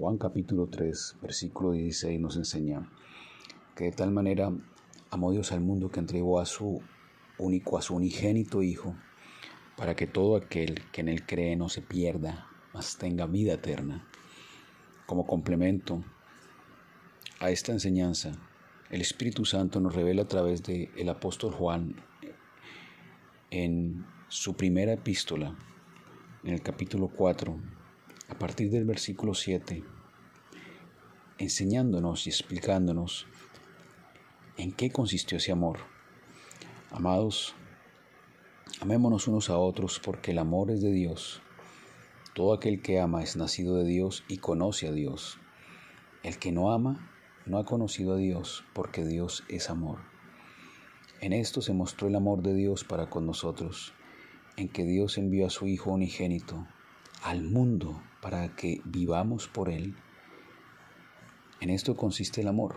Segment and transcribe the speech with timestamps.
[0.00, 2.90] Juan capítulo 3, versículo 16 nos enseña
[3.76, 4.50] que de tal manera
[5.10, 6.80] amó Dios al mundo que entregó a su
[7.36, 8.96] único, a su unigénito Hijo,
[9.76, 14.08] para que todo aquel que en él cree no se pierda, mas tenga vida eterna.
[15.04, 16.02] Como complemento
[17.38, 18.32] a esta enseñanza,
[18.88, 21.94] el Espíritu Santo nos revela a través del el apóstol Juan
[23.50, 25.54] en su primera epístola,
[26.42, 27.79] en el capítulo 4,
[28.30, 29.82] a partir del versículo 7,
[31.38, 33.26] enseñándonos y explicándonos
[34.56, 35.78] en qué consistió ese amor.
[36.92, 37.54] Amados,
[38.80, 41.42] amémonos unos a otros porque el amor es de Dios.
[42.34, 45.38] Todo aquel que ama es nacido de Dios y conoce a Dios.
[46.22, 47.10] El que no ama
[47.46, 49.98] no ha conocido a Dios porque Dios es amor.
[51.20, 53.92] En esto se mostró el amor de Dios para con nosotros,
[54.56, 56.66] en que Dios envió a su Hijo unigénito
[57.22, 59.94] al mundo para que vivamos por Él.
[61.60, 62.76] En esto consiste el amor,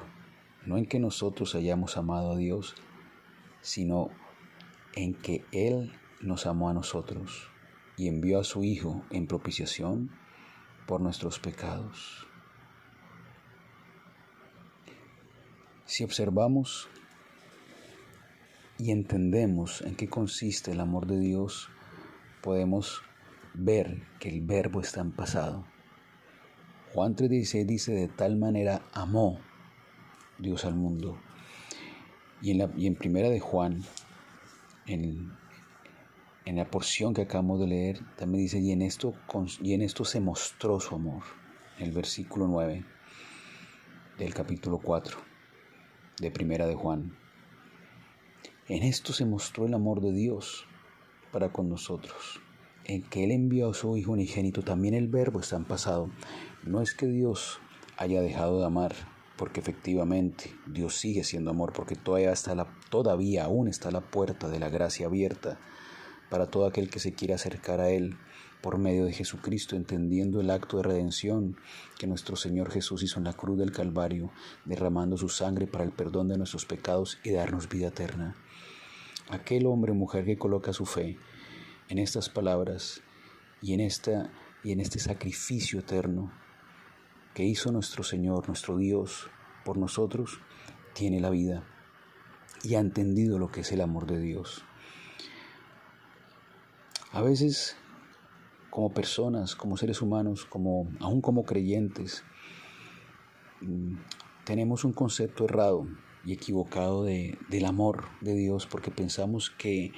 [0.66, 2.76] no en que nosotros hayamos amado a Dios,
[3.62, 4.10] sino
[4.96, 7.50] en que Él nos amó a nosotros
[7.98, 10.12] y envió a su Hijo en propiciación
[10.88, 12.28] por nuestros pecados.
[15.86, 16.90] Si observamos
[18.78, 21.70] y entendemos en qué consiste el amor de Dios,
[22.42, 23.04] podemos
[23.54, 25.66] ver que el verbo está en pasado.
[26.94, 29.40] Juan 3:16 dice, de tal manera amó
[30.38, 31.18] Dios al mundo.
[32.42, 33.82] Y en, la, y en primera de Juan,
[34.86, 35.32] en,
[36.46, 39.14] en la porción que acabamos de leer, también dice, y en, esto,
[39.62, 41.24] y en esto se mostró su amor,
[41.78, 42.86] en el versículo 9
[44.18, 45.18] del capítulo 4
[46.20, 47.18] de primera de Juan.
[48.68, 50.66] En esto se mostró el amor de Dios
[51.32, 52.40] para con nosotros,
[52.86, 56.10] en que Él envió a su Hijo unigénito, también el verbo está en pasado.
[56.64, 57.60] No es que Dios
[57.98, 58.94] haya dejado de amar,
[59.38, 64.50] porque efectivamente Dios sigue siendo amor, porque todavía, está la, todavía aún está la puerta
[64.50, 65.60] de la gracia abierta
[66.30, 68.18] para todo aquel que se quiera acercar a Él
[68.62, 71.58] por medio de Jesucristo, entendiendo el acto de redención
[72.00, 74.32] que nuestro Señor Jesús hizo en la cruz del Calvario,
[74.64, 78.38] derramando su sangre para el perdón de nuestros pecados y darnos vida eterna.
[79.30, 81.18] Aquel hombre o mujer que coloca su fe
[81.94, 83.04] en estas palabras
[83.62, 84.32] y en, esta,
[84.64, 86.32] y en este sacrificio eterno
[87.36, 89.30] que hizo nuestro Señor, nuestro Dios,
[89.64, 90.40] por nosotros,
[90.94, 91.64] tiene la vida
[92.64, 94.66] y ha entendido lo que es el amor de Dios.
[97.12, 97.78] A veces,
[98.72, 102.24] como personas, como seres humanos, como, aún como creyentes,
[103.62, 103.98] mm,
[104.46, 105.88] tenemos un concepto errado
[106.26, 109.92] y equivocado de, del amor de Dios porque pensamos que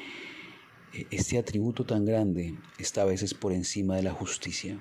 [1.12, 4.80] este atributo tan grande está a veces por encima de la justicia.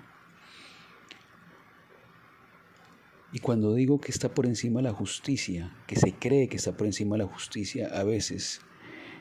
[3.32, 6.76] Y cuando digo que está por encima de la justicia, que se cree que está
[6.76, 8.60] por encima de la justicia, a veces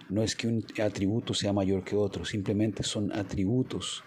[0.07, 4.03] no es que un atributo sea mayor que otro, simplemente son atributos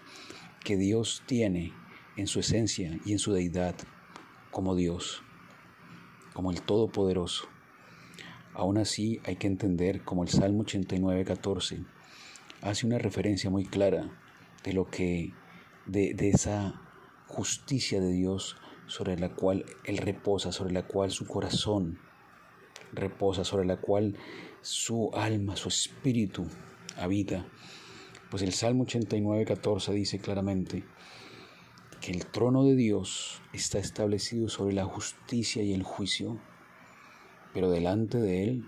[0.63, 1.73] que Dios tiene
[2.15, 3.75] en su esencia y en su deidad
[4.49, 5.23] como Dios,
[6.33, 7.49] como el Todopoderoso.
[8.53, 11.96] Aún así hay que entender como el Salmo 89, 14
[12.61, 14.09] hace una referencia muy clara
[14.63, 15.33] de lo que,
[15.85, 16.81] de, de esa
[17.27, 18.57] justicia de Dios
[18.87, 21.99] sobre la cual Él reposa, sobre la cual su corazón
[22.93, 24.15] reposa, sobre la cual
[24.61, 26.47] su alma, su espíritu
[26.97, 27.45] habita.
[28.29, 30.83] Pues el Salmo 89, 14 dice claramente
[32.01, 36.39] que el trono de Dios está establecido sobre la justicia y el juicio,
[37.53, 38.65] pero delante de Él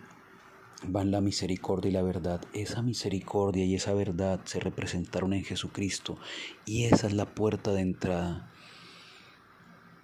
[0.88, 2.42] van la misericordia y la verdad.
[2.54, 6.18] Esa misericordia y esa verdad se representaron en Jesucristo
[6.66, 8.52] y esa es la puerta de entrada.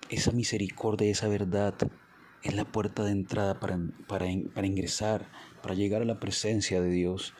[0.09, 1.75] Esa misericordia y esa verdad
[2.43, 5.29] es la puerta de entrada para, para, para ingresar,
[5.63, 7.33] para llegar a la presencia de Dios.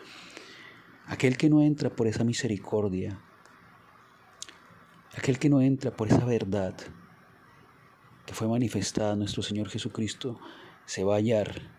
[1.05, 3.19] Aquel que no entra por esa misericordia,
[5.15, 6.75] aquel que no entra por esa verdad
[8.25, 10.39] que fue manifestada en nuestro Señor Jesucristo,
[10.85, 11.74] se va a hallar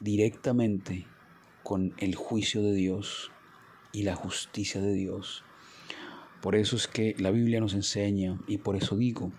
[0.00, 1.06] directamente
[1.62, 3.30] con el juicio de Dios
[3.92, 5.44] y la justicia de Dios.
[6.40, 9.30] Por eso es que la Biblia nos enseña, y por eso digo,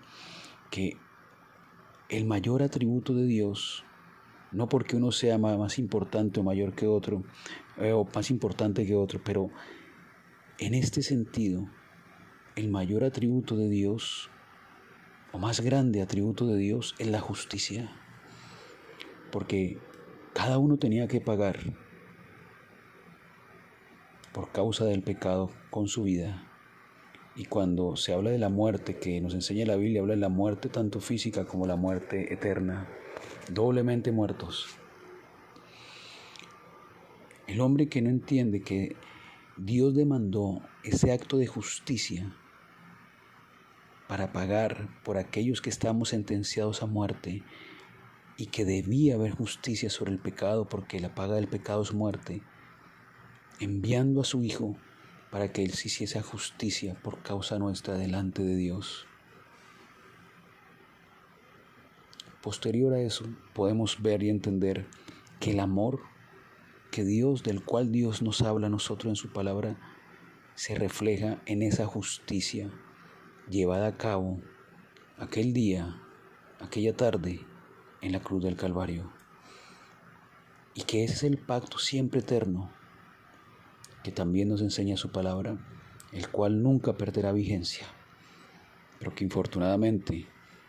[0.70, 0.96] que
[2.08, 3.84] el mayor atributo de Dios,
[4.52, 7.24] no porque uno sea más importante o mayor que otro,
[7.78, 9.50] eh, o más importante que otro, pero
[10.58, 11.68] en este sentido,
[12.54, 14.30] el mayor atributo de Dios,
[15.32, 17.90] o más grande atributo de Dios, es la justicia.
[19.32, 19.78] Porque
[20.34, 21.58] cada uno tenía que pagar
[24.32, 26.48] por causa del pecado con su vida.
[27.34, 30.28] Y cuando se habla de la muerte, que nos enseña la Biblia, habla de la
[30.28, 32.88] muerte tanto física como la muerte eterna,
[33.50, 34.76] doblemente muertos.
[37.46, 38.96] El hombre que no entiende que
[39.56, 42.34] Dios demandó ese acto de justicia
[44.08, 47.42] para pagar por aquellos que estamos sentenciados a muerte
[48.42, 52.42] y que debía haber justicia sobre el pecado porque la paga del pecado es muerte,
[53.60, 54.76] enviando a su Hijo
[55.30, 59.06] para que Él se hiciese justicia por causa nuestra delante de Dios.
[62.42, 64.86] Posterior a eso, podemos ver y entender
[65.38, 66.00] que el amor
[66.90, 69.78] que Dios, del cual Dios nos habla a nosotros en su palabra,
[70.56, 72.72] se refleja en esa justicia
[73.48, 74.40] llevada a cabo
[75.16, 76.02] aquel día,
[76.58, 77.51] aquella tarde,
[78.02, 79.10] en la cruz del Calvario.
[80.74, 82.70] Y que ese es el pacto siempre eterno,
[84.04, 85.56] que también nos enseña su palabra,
[86.12, 87.86] el cual nunca perderá vigencia,
[88.98, 90.26] pero que infortunadamente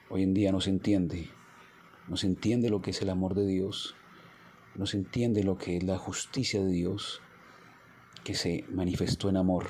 [0.09, 1.29] hoy en día no se entiende
[2.07, 3.95] no se entiende lo que es el amor de Dios,
[4.75, 7.21] no se entiende lo que es la justicia de Dios
[8.23, 9.67] que se manifestó en amor.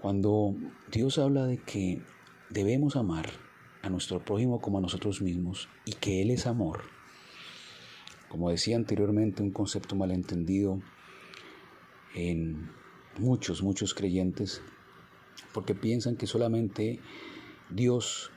[0.00, 0.54] Cuando
[0.90, 2.02] Dios habla de que
[2.50, 3.30] debemos amar
[3.84, 6.82] a nuestro prójimo como a nosotros mismos y que Él es amor,
[8.28, 10.80] como decía anteriormente, un concepto malentendido
[12.14, 12.70] en
[13.18, 14.62] muchos, muchos creyentes,
[15.52, 16.98] porque piensan que solamente
[17.70, 18.30] Dios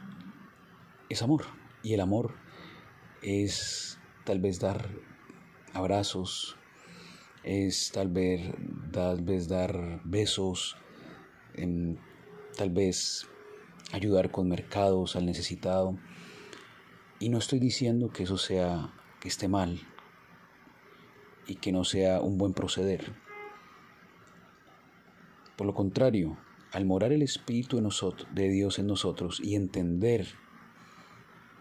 [1.10, 1.46] es amor
[1.82, 2.36] y el amor
[3.22, 4.90] es tal vez dar
[5.74, 6.58] abrazos,
[7.44, 8.54] es tal vez,
[8.92, 10.76] tal vez dar besos,
[12.58, 13.26] tal vez
[13.92, 15.98] ayudar con mercados al necesitado.
[17.20, 19.80] Y no estoy diciendo que eso sea, que esté mal
[21.48, 23.14] y que no sea un buen proceder.
[25.56, 26.38] Por lo contrario,
[26.72, 30.28] al morar el Espíritu de, nosotros, de Dios en nosotros y entender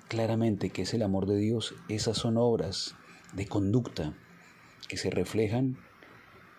[0.09, 2.95] claramente que es el amor de Dios, esas son obras
[3.33, 4.15] de conducta
[4.89, 5.79] que se reflejan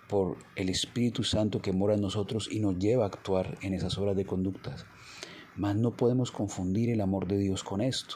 [0.08, 3.98] por el Espíritu Santo que mora en nosotros y nos lleva a actuar en esas
[3.98, 4.86] obras de conductas.
[5.58, 8.16] Mas no podemos confundir el amor de Dios con esto,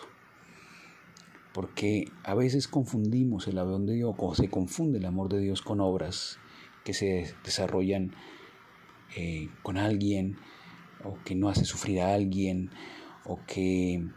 [1.53, 5.61] porque a veces confundimos el amor de Dios o se confunde el amor de Dios
[5.61, 6.37] con obras
[6.83, 8.13] que se desarrollan
[9.15, 10.37] eh, con alguien
[11.03, 12.69] o que no hace sufrir a alguien
[13.25, 14.07] o que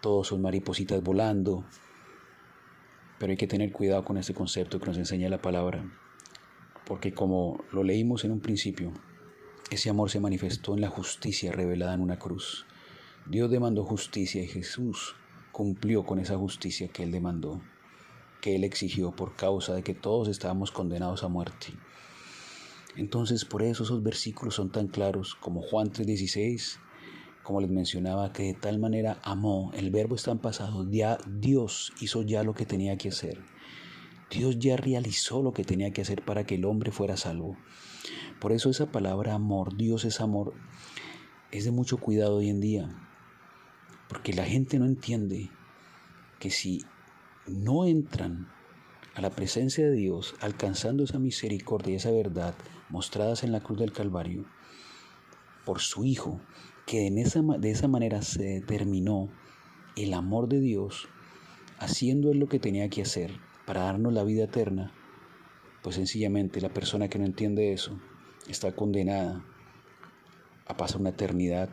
[0.00, 1.64] todos son maripositas volando,
[3.18, 5.84] pero hay que tener cuidado con este concepto que nos enseña la palabra,
[6.86, 8.92] porque como lo leímos en un principio,
[9.70, 12.66] ese amor se manifestó en la justicia revelada en una cruz.
[13.26, 15.14] Dios demandó justicia y Jesús
[15.52, 17.60] cumplió con esa justicia que Él demandó,
[18.40, 21.68] que Él exigió por causa de que todos estábamos condenados a muerte.
[22.96, 26.80] Entonces por eso esos versículos son tan claros como Juan 3:16
[27.42, 31.92] como les mencionaba, que de tal manera amó, el verbo está en pasado, ya Dios
[32.00, 33.38] hizo ya lo que tenía que hacer.
[34.30, 37.56] Dios ya realizó lo que tenía que hacer para que el hombre fuera salvo.
[38.40, 40.54] Por eso esa palabra amor, Dios es amor,
[41.50, 43.09] es de mucho cuidado hoy en día.
[44.10, 45.50] Porque la gente no entiende
[46.40, 46.84] que si
[47.46, 48.48] no entran
[49.14, 52.54] a la presencia de Dios, alcanzando esa misericordia y esa verdad
[52.88, 54.44] mostradas en la cruz del Calvario,
[55.64, 56.40] por su Hijo,
[56.86, 59.30] que esa, de esa manera se determinó
[59.94, 61.08] el amor de Dios,
[61.78, 64.92] haciendo él lo que tenía que hacer para darnos la vida eterna,
[65.82, 68.00] pues sencillamente la persona que no entiende eso
[68.48, 69.44] está condenada
[70.66, 71.70] a pasar una eternidad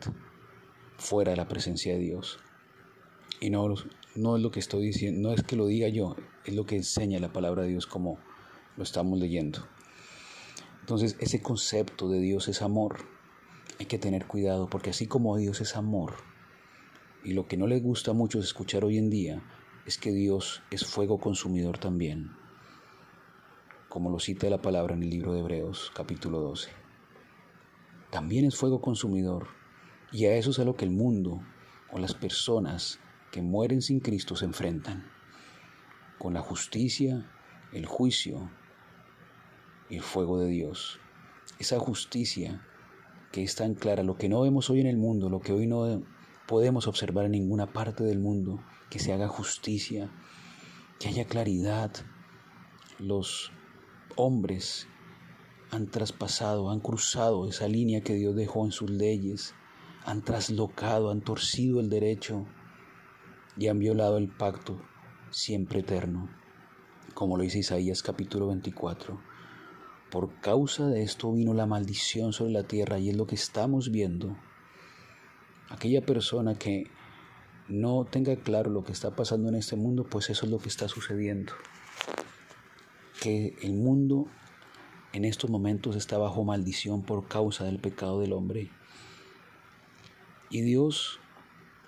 [0.98, 2.38] fuera de la presencia de Dios.
[3.40, 3.74] Y no,
[4.14, 6.76] no es lo que estoy diciendo, no es que lo diga yo, es lo que
[6.76, 8.18] enseña la palabra de Dios como
[8.76, 9.66] lo estamos leyendo.
[10.80, 12.98] Entonces ese concepto de Dios es amor
[13.78, 16.14] hay que tener cuidado porque así como Dios es amor,
[17.24, 19.42] y lo que no le gusta mucho escuchar hoy en día
[19.86, 22.32] es que Dios es fuego consumidor también,
[23.88, 26.70] como lo cita la palabra en el libro de Hebreos capítulo 12.
[28.10, 29.48] También es fuego consumidor
[30.12, 31.42] y a eso es a lo que el mundo
[31.90, 32.98] o las personas
[33.30, 35.06] que mueren sin Cristo se enfrentan,
[36.18, 37.30] con la justicia,
[37.72, 38.50] el juicio
[39.90, 40.98] y el fuego de Dios.
[41.58, 42.64] Esa justicia
[43.32, 45.66] que es tan clara, lo que no vemos hoy en el mundo, lo que hoy
[45.66, 46.02] no
[46.46, 50.10] podemos observar en ninguna parte del mundo, que se haga justicia,
[50.98, 51.92] que haya claridad.
[52.98, 53.52] Los
[54.16, 54.88] hombres
[55.70, 59.54] han traspasado, han cruzado esa línea que Dios dejó en sus leyes,
[60.04, 62.46] han traslocado, han torcido el derecho
[63.56, 64.80] y han violado el pacto
[65.30, 66.28] siempre eterno,
[67.14, 69.20] como lo dice Isaías capítulo 24.
[70.10, 73.90] Por causa de esto vino la maldición sobre la tierra y es lo que estamos
[73.90, 74.36] viendo.
[75.68, 76.90] Aquella persona que
[77.68, 80.68] no tenga claro lo que está pasando en este mundo, pues eso es lo que
[80.68, 81.52] está sucediendo.
[83.20, 84.28] Que el mundo
[85.12, 88.70] en estos momentos está bajo maldición por causa del pecado del hombre.
[90.50, 91.20] Y Dios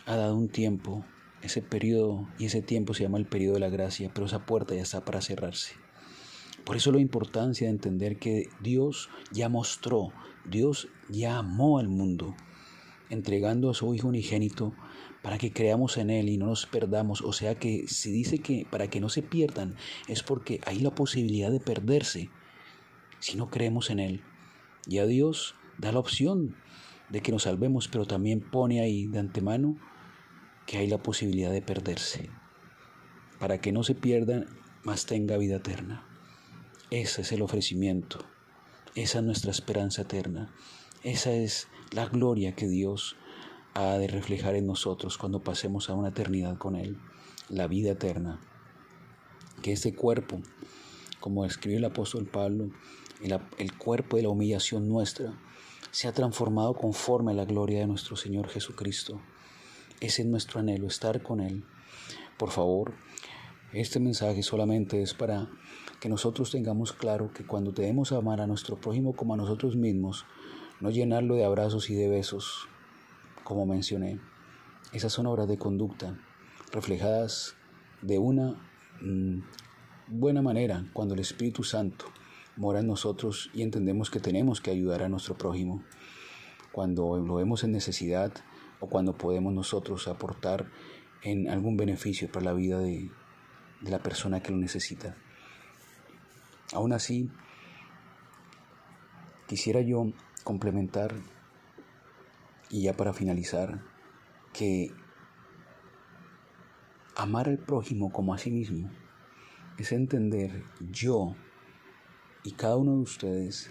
[0.06, 1.04] ha dado un tiempo,
[1.42, 4.74] ese periodo y ese tiempo se llama el periodo de la gracia, pero esa puerta
[4.74, 5.74] ya está para cerrarse.
[6.64, 10.12] Por eso la importancia de entender que Dios ya mostró,
[10.44, 12.34] Dios ya amó al mundo,
[13.08, 14.74] entregando a su Hijo unigénito
[15.22, 17.22] para que creamos en Él y no nos perdamos.
[17.22, 19.74] O sea que si dice que para que no se pierdan
[20.08, 22.30] es porque hay la posibilidad de perderse
[23.18, 24.22] si no creemos en Él.
[24.86, 26.56] Y a Dios da la opción
[27.10, 29.76] de que nos salvemos, pero también pone ahí de antemano
[30.66, 32.30] que hay la posibilidad de perderse,
[33.38, 34.46] para que no se pierdan,
[34.84, 36.06] más tenga vida eterna.
[36.90, 38.24] Ese es el ofrecimiento,
[38.94, 40.52] esa es nuestra esperanza eterna,
[41.02, 43.16] esa es la gloria que Dios
[43.74, 46.98] ha de reflejar en nosotros cuando pasemos a una eternidad con Él,
[47.48, 48.40] la vida eterna.
[49.62, 50.40] Que este cuerpo,
[51.20, 52.70] como escribe el apóstol Pablo,
[53.22, 55.32] el, el cuerpo de la humillación nuestra,
[55.90, 59.20] sea transformado conforme a la gloria de nuestro Señor Jesucristo.
[60.00, 61.64] Ese es nuestro anhelo, estar con Él.
[62.38, 62.94] Por favor,
[63.72, 65.48] este mensaje solamente es para
[66.00, 70.24] que nosotros tengamos claro que cuando debemos amar a nuestro prójimo como a nosotros mismos,
[70.80, 72.68] no llenarlo de abrazos y de besos,
[73.44, 74.18] como mencioné.
[74.92, 76.18] Esas son obras de conducta
[76.72, 77.54] reflejadas
[78.00, 78.54] de una
[79.02, 79.40] mm,
[80.08, 82.06] buena manera cuando el Espíritu Santo
[82.56, 85.82] mora en nosotros y entendemos que tenemos que ayudar a nuestro prójimo.
[86.72, 88.32] Cuando lo vemos en necesidad
[88.80, 90.66] o cuando podemos nosotros aportar
[91.22, 93.10] en algún beneficio para la vida de,
[93.80, 95.16] de la persona que lo necesita.
[96.72, 97.30] Aún así,
[99.46, 100.12] quisiera yo
[100.44, 101.14] complementar
[102.70, 103.82] y ya para finalizar,
[104.52, 104.92] que
[107.16, 108.90] amar al prójimo como a sí mismo
[109.78, 111.34] es entender yo
[112.44, 113.70] y cada uno de ustedes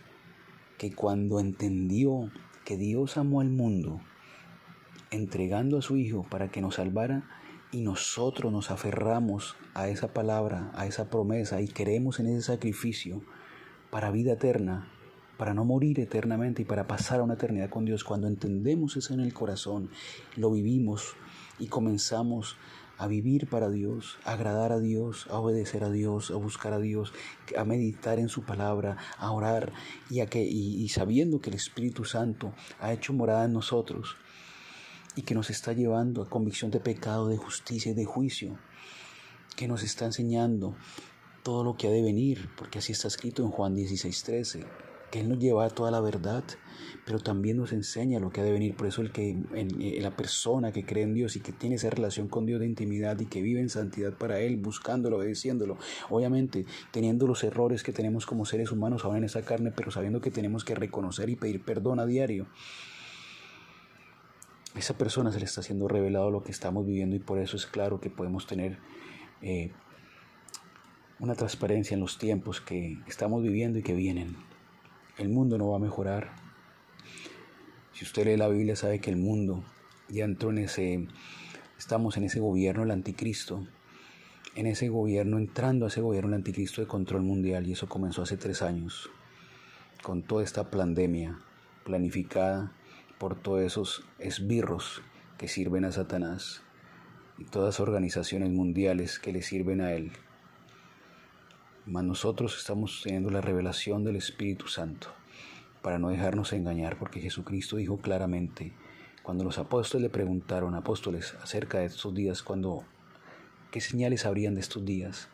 [0.77, 2.31] que cuando entendió
[2.65, 3.99] que Dios amó al mundo,
[5.11, 7.27] entregando a su Hijo para que nos salvara,
[7.71, 13.21] y nosotros nos aferramos a esa palabra, a esa promesa, y creemos en ese sacrificio
[13.91, 14.91] para vida eterna,
[15.37, 18.03] para no morir eternamente y para pasar a una eternidad con Dios.
[18.03, 19.89] Cuando entendemos eso en el corazón,
[20.35, 21.15] lo vivimos
[21.59, 22.57] y comenzamos
[22.99, 26.79] a vivir para Dios, a agradar a Dios, a obedecer a Dios, a buscar a
[26.79, 27.13] Dios,
[27.57, 29.73] a meditar en su palabra, a orar
[30.09, 34.17] y, a que, y sabiendo que el Espíritu Santo ha hecho morada en nosotros
[35.15, 38.59] y que nos está llevando a convicción de pecado, de justicia y de juicio,
[39.55, 40.75] que nos está enseñando
[41.43, 44.65] todo lo que ha de venir, porque así está escrito en Juan 16:13
[45.09, 46.43] que Él nos lleva a toda la verdad,
[47.05, 48.75] pero también nos enseña lo que ha de venir.
[48.75, 51.89] Por eso el que en, la persona que cree en Dios y que tiene esa
[51.89, 55.77] relación con Dios de intimidad y que vive en santidad para Él, buscándolo, obedeciéndolo,
[56.09, 60.21] obviamente teniendo los errores que tenemos como seres humanos ahora en esa carne, pero sabiendo
[60.21, 62.47] que tenemos que reconocer y pedir perdón a diario.
[64.75, 67.65] Esa persona se le está siendo revelado lo que estamos viviendo y por eso es
[67.65, 68.77] claro que podemos tener
[69.41, 69.71] eh,
[71.19, 74.37] una transparencia en los tiempos que estamos viviendo y que vienen
[75.19, 76.31] el mundo no va a mejorar.
[77.99, 79.61] Si usted lee la Biblia sabe que el mundo
[80.07, 81.05] ya entró en ese,
[81.77, 83.67] estamos en ese gobierno del anticristo,
[84.55, 88.21] en ese gobierno, entrando a ese gobierno del anticristo de control mundial y eso comenzó
[88.21, 89.09] hace tres años,
[90.01, 91.41] con toda esta pandemia
[91.83, 92.71] planificada
[93.17, 95.01] por todos esos esbirros
[95.37, 96.61] que sirven a Satanás
[97.37, 100.13] y todas las organizaciones mundiales que le sirven a él.
[101.85, 105.18] Mas nosotros estamos teniendo la revelación del Espíritu Santo
[105.81, 108.73] para no dejarnos engañar, porque Jesucristo dijo claramente,
[109.23, 112.83] cuando los apóstoles le preguntaron, apóstoles, acerca de estos días, cuando,
[113.71, 115.29] ¿qué señales habrían de estos días?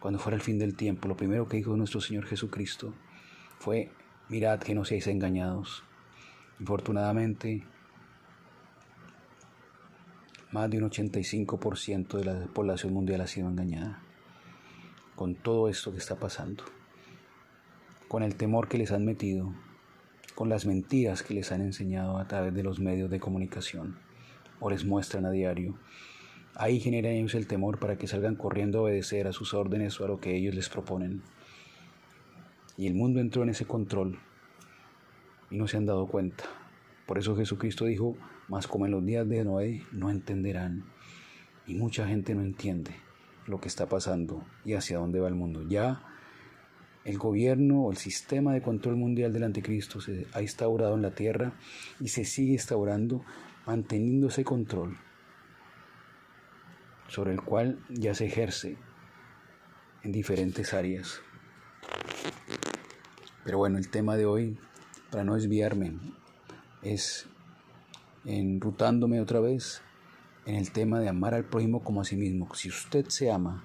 [0.00, 2.94] Cuando fuera el fin del tiempo, lo primero que dijo nuestro Señor Jesucristo
[3.58, 3.90] fue,
[4.28, 5.84] mirad que no seáis engañados.
[6.58, 7.64] Infortunadamente,
[10.50, 14.02] más de un 85% de la población mundial ha sido engañada
[15.14, 16.64] con todo esto que está pasando,
[18.12, 19.54] con el temor que les han metido,
[20.34, 23.96] con las mentiras que les han enseñado a través de los medios de comunicación
[24.60, 25.78] o les muestran a diario.
[26.54, 30.04] Ahí generan ellos el temor para que salgan corriendo a obedecer a sus órdenes o
[30.04, 31.22] a lo que ellos les proponen.
[32.76, 34.18] Y el mundo entró en ese control
[35.50, 36.44] y no se han dado cuenta.
[37.06, 40.84] Por eso Jesucristo dijo, más como en los días de Noé, no entenderán.
[41.66, 42.94] Y mucha gente no entiende
[43.46, 45.66] lo que está pasando y hacia dónde va el mundo.
[45.66, 46.11] Ya
[47.04, 51.14] el gobierno o el sistema de control mundial del anticristo se ha instaurado en la
[51.14, 51.52] tierra
[52.00, 53.24] y se sigue instaurando
[53.66, 54.96] manteniendo ese control
[57.08, 58.76] sobre el cual ya se ejerce
[60.02, 61.20] en diferentes áreas.
[63.44, 64.58] Pero bueno, el tema de hoy,
[65.10, 65.98] para no desviarme,
[66.82, 67.26] es
[68.24, 69.82] enrutándome otra vez
[70.46, 72.54] en el tema de amar al prójimo como a sí mismo.
[72.54, 73.64] Si usted se ama,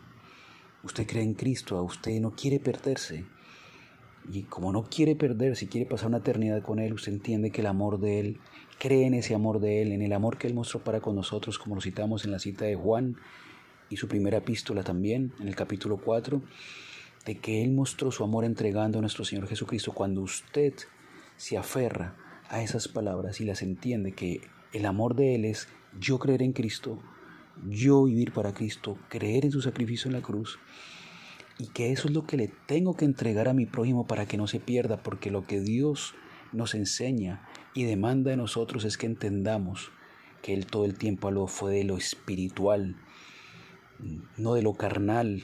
[0.88, 3.25] usted cree en Cristo, a usted no quiere perderse.
[4.32, 7.62] Y como no quiere perderse y quiere pasar una eternidad con Él, usted entiende que
[7.62, 8.39] el amor de Él,
[8.79, 11.58] cree en ese amor de Él, en el amor que Él mostró para con nosotros,
[11.60, 13.17] como lo citamos en la cita de Juan
[13.89, 16.41] y su primera epístola también, en el capítulo 4,
[17.25, 19.94] de que Él mostró su amor entregando a nuestro Señor Jesucristo.
[19.94, 20.74] Cuando usted
[21.38, 22.15] se aferra
[22.50, 24.41] a esas palabras y las entiende, que
[24.74, 25.67] el amor de Él es
[26.00, 27.00] yo creer en Cristo,
[27.69, 30.59] yo vivir para Cristo, creer en su sacrificio en la cruz,
[31.59, 34.37] y que eso es lo que le tengo que entregar a mi prójimo para que
[34.37, 36.13] no se pierda, porque lo que Dios
[36.53, 39.91] nos enseña y demanda de nosotros es que entendamos
[40.41, 42.95] que Él todo el tiempo habló fue de lo espiritual,
[44.37, 45.43] no de lo carnal,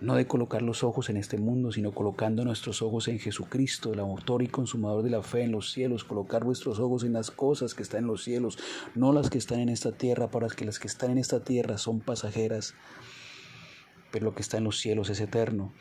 [0.00, 4.00] no de colocar los ojos en este mundo, sino colocando nuestros ojos en Jesucristo, el
[4.00, 7.74] autor y consumador de la fe en los cielos, colocar vuestros ojos en las cosas
[7.74, 8.58] que están en los cielos,
[8.94, 11.78] no las que están en esta tierra, para que las que están en esta tierra
[11.78, 12.74] son pasajeras,
[14.10, 15.72] pero lo que está en los cielos es eterno.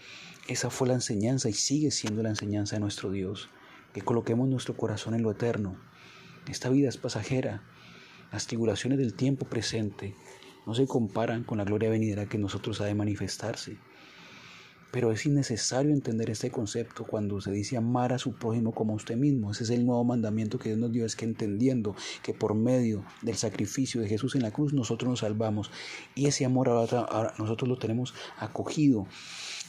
[0.48, 3.50] Esa fue la enseñanza y sigue siendo la enseñanza de nuestro Dios,
[3.94, 5.76] que coloquemos nuestro corazón en lo eterno.
[6.50, 7.64] Esta vida es pasajera,
[8.32, 10.16] las tribulaciones del tiempo presente
[10.66, 13.78] no se comparan con la gloria venidera que nosotros ha de manifestarse.
[14.96, 18.96] Pero es innecesario entender este concepto cuando se dice amar a su prójimo como a
[18.96, 19.52] usted mismo.
[19.52, 23.04] Ese es el nuevo mandamiento que Dios nos dio, es que entendiendo que por medio
[23.22, 25.70] del sacrificio de Jesús en la cruz nosotros nos salvamos.
[26.16, 29.06] Y ese amor ahora, nosotros lo tenemos acogido,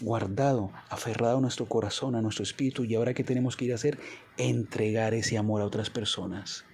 [0.00, 2.84] guardado, aferrado a nuestro corazón, a nuestro espíritu.
[2.84, 3.98] Y ahora que tenemos que ir a hacer,
[4.36, 6.64] entregar ese amor a otras personas.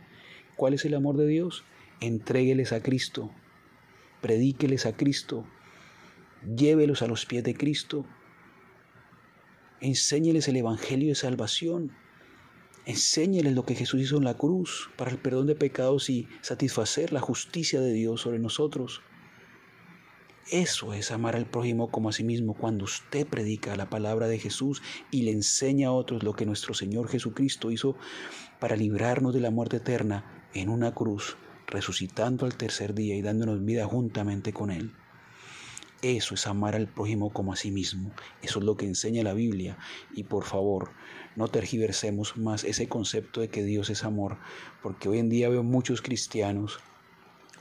[0.56, 1.64] ¿Cuál es el amor de Dios?
[2.00, 3.30] Entrégueles a Cristo,
[4.20, 5.46] predíqueles a Cristo,
[6.54, 8.04] llévelos a los pies de Cristo
[9.82, 11.90] Enséñeles el Evangelio de salvación.
[12.86, 17.12] Enséñeles lo que Jesús hizo en la cruz para el perdón de pecados y satisfacer
[17.12, 19.02] la justicia de Dios sobre nosotros.
[20.52, 24.38] Eso es amar al prójimo como a sí mismo cuando usted predica la palabra de
[24.38, 27.96] Jesús y le enseña a otros lo que nuestro Señor Jesucristo hizo
[28.60, 33.64] para librarnos de la muerte eterna en una cruz, resucitando al tercer día y dándonos
[33.64, 34.92] vida juntamente con Él.
[36.02, 38.10] Eso es amar al prójimo como a sí mismo.
[38.42, 39.78] Eso es lo que enseña la Biblia.
[40.12, 40.90] Y por favor,
[41.36, 44.38] no tergiversemos más ese concepto de que Dios es amor,
[44.82, 46.80] porque hoy en día veo muchos cristianos,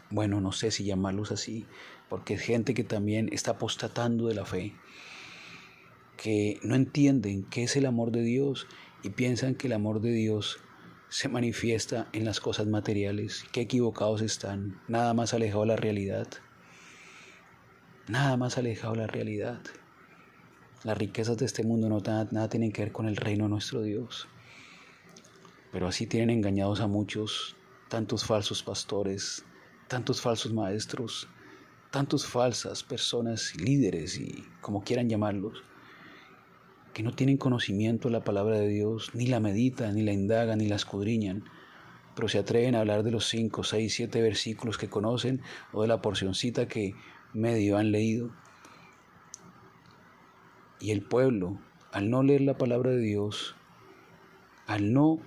[0.09, 1.67] bueno, no sé si llamarlos así,
[2.09, 4.73] porque es gente que también está apostatando de la fe,
[6.17, 8.67] que no entienden qué es el amor de Dios
[9.03, 10.59] y piensan que el amor de Dios
[11.09, 16.27] se manifiesta en las cosas materiales, qué equivocados están, nada más alejado de la realidad.
[18.11, 19.61] Nada más alejado de la realidad.
[20.83, 23.51] Las riquezas de este mundo no nada, nada tienen que ver con el reino de
[23.51, 24.27] nuestro Dios.
[25.71, 27.55] Pero así tienen engañados a muchos,
[27.87, 29.45] tantos falsos pastores,
[29.87, 31.29] tantos falsos maestros,
[31.89, 35.63] tantos falsas personas, líderes y como quieran llamarlos,
[36.93, 40.57] que no tienen conocimiento de la palabra de Dios, ni la meditan, ni la indagan,
[40.57, 41.45] ni la escudriñan,
[42.13, 45.87] pero se atreven a hablar de los cinco, seis, siete versículos que conocen o de
[45.87, 46.93] la porcioncita que
[47.33, 48.31] medio han leído.
[50.79, 51.59] Y el pueblo,
[51.91, 53.55] al no leer la palabra de Dios,
[54.67, 55.19] al no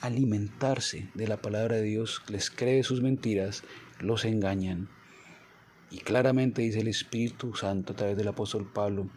[0.00, 3.64] alimentarse de la palabra de Dios, les cree sus mentiras,
[4.00, 4.88] los engañan.
[5.90, 9.08] Y claramente dice el Espíritu Santo a través del apóstol Pablo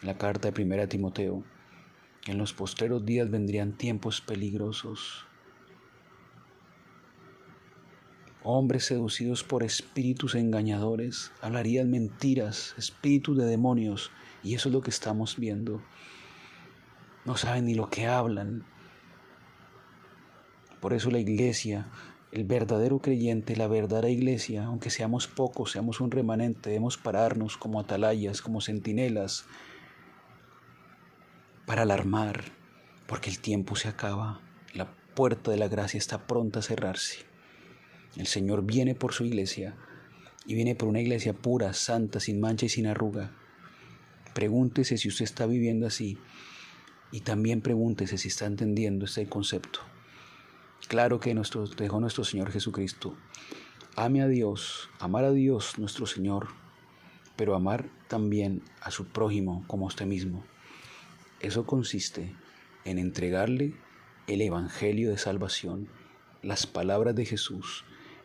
[0.00, 1.44] en la carta de primera Timoteo,
[2.22, 5.27] que en los postreros días vendrían tiempos peligrosos
[8.50, 14.10] Hombres seducidos por espíritus engañadores hablarían mentiras, espíritus de demonios,
[14.42, 15.82] y eso es lo que estamos viendo.
[17.26, 18.64] No saben ni lo que hablan.
[20.80, 21.88] Por eso la iglesia,
[22.32, 27.78] el verdadero creyente, la verdadera iglesia, aunque seamos pocos, seamos un remanente, debemos pararnos como
[27.78, 29.44] atalayas, como centinelas,
[31.66, 32.44] para alarmar,
[33.06, 34.40] porque el tiempo se acaba,
[34.72, 37.27] la puerta de la gracia está pronta a cerrarse.
[38.18, 39.76] El Señor viene por su iglesia
[40.44, 43.30] y viene por una iglesia pura, santa, sin mancha y sin arruga.
[44.34, 46.18] Pregúntese si usted está viviendo así
[47.12, 49.80] y también pregúntese si está entendiendo este concepto.
[50.88, 51.32] Claro que
[51.76, 53.16] dejó nuestro Señor Jesucristo.
[53.94, 56.48] Ame a Dios, amar a Dios nuestro Señor,
[57.36, 60.44] pero amar también a su prójimo como a usted mismo.
[61.38, 62.34] Eso consiste
[62.84, 63.74] en entregarle
[64.26, 65.88] el Evangelio de salvación,
[66.42, 67.84] las palabras de Jesús,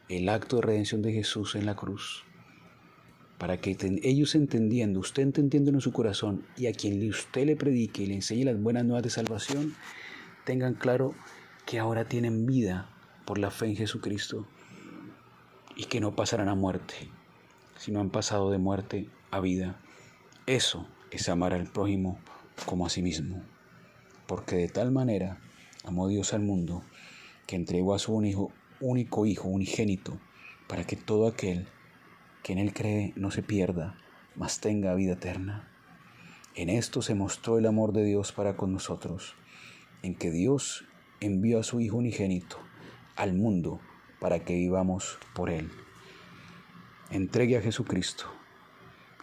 [0.10, 2.24] el acto de redención de Jesús en la cruz,
[3.38, 8.04] para que ellos entendiendo, usted entendiendo en su corazón y a quien usted le predique
[8.04, 9.76] y le enseñe las buenas nuevas de salvación,
[10.46, 11.14] tengan claro
[11.66, 12.90] que ahora tienen vida
[13.26, 14.46] por la fe en Jesucristo
[15.76, 16.96] y que no pasarán a muerte,
[17.78, 19.80] sino han pasado de muerte a vida.
[20.46, 22.20] Eso es amar al prójimo
[22.66, 23.42] como a sí mismo,
[24.28, 25.40] porque de tal manera
[25.84, 26.84] amó Dios al mundo
[27.48, 28.14] que entregó a su
[28.84, 30.20] único hijo unigénito
[30.68, 31.68] para que todo aquel
[32.44, 33.98] que en él cree no se pierda,
[34.36, 35.70] mas tenga vida eterna.
[36.54, 39.36] En esto se mostró el amor de Dios para con nosotros,
[40.02, 40.86] en que Dios
[41.22, 42.58] envió a su Hijo unigénito
[43.16, 43.80] al mundo
[44.20, 45.72] para que vivamos por Él.
[47.10, 48.26] Entregue a Jesucristo.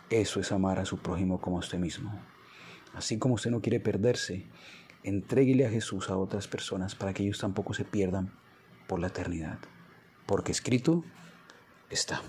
[0.09, 2.19] Eso es amar a su prójimo como a usted mismo.
[2.95, 4.47] Así como usted no quiere perderse,
[5.03, 8.33] entréguele a Jesús a otras personas para que ellos tampoco se pierdan
[8.91, 9.61] por la eternidad.
[10.27, 11.05] Porque escrito
[11.91, 12.23] está.